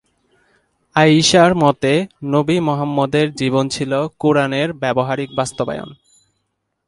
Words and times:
আয়িশার 0.95 1.51
মতে 1.55 1.93
নবী 2.23 2.57
মুহাম্মদের 2.59 3.27
জীবন 3.35 3.65
ছিল 3.69 3.91
কুরআনের 4.19 4.69
ব্যবহারিক 4.73 5.29
বাস্তবায়ন। 5.35 5.89